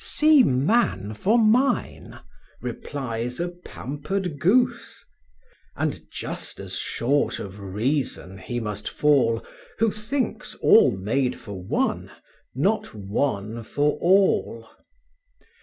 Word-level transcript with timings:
"See 0.03 0.41
man 0.41 1.13
for 1.13 1.37
mine!" 1.37 2.21
replies 2.59 3.39
a 3.39 3.49
pampered 3.49 4.39
goose: 4.39 5.05
And 5.75 6.01
just 6.11 6.59
as 6.59 6.75
short 6.75 7.37
of 7.37 7.59
reason 7.59 8.39
he 8.39 8.59
must 8.59 8.89
fall, 8.89 9.45
Who 9.77 9.91
thinks 9.91 10.55
all 10.55 10.89
made 10.89 11.39
for 11.39 11.61
one, 11.61 12.09
not 12.55 12.95
one 12.95 13.61
for 13.61 13.99
all. 13.99 14.67